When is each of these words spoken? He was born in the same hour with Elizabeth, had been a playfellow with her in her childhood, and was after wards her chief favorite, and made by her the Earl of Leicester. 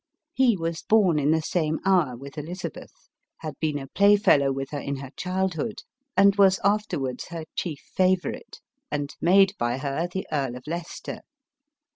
He 0.33 0.57
was 0.57 0.81
born 0.81 1.19
in 1.19 1.29
the 1.29 1.43
same 1.43 1.77
hour 1.85 2.17
with 2.17 2.35
Elizabeth, 2.35 3.07
had 3.41 3.53
been 3.59 3.77
a 3.77 3.85
playfellow 3.85 4.51
with 4.51 4.71
her 4.71 4.79
in 4.79 4.95
her 4.95 5.11
childhood, 5.15 5.83
and 6.17 6.35
was 6.37 6.59
after 6.63 6.97
wards 6.97 7.27
her 7.27 7.43
chief 7.53 7.81
favorite, 7.95 8.61
and 8.89 9.15
made 9.21 9.53
by 9.59 9.77
her 9.77 10.07
the 10.11 10.25
Earl 10.31 10.55
of 10.55 10.65
Leicester. 10.65 11.19